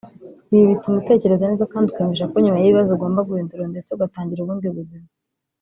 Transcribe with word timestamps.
Ibi 0.53 0.65
bituma 0.71 0.95
utekereza 1.01 1.43
neza 1.49 1.69
kandi 1.71 1.85
ukiyumvisha 1.87 2.29
ko 2.31 2.35
nyuma 2.43 2.57
y’ibibazo 2.59 2.89
ugomba 2.93 3.25
guhindura 3.27 3.63
ndetse 3.71 3.89
ugatangira 3.91 4.39
ubundi 4.41 4.65
buzima 4.77 5.07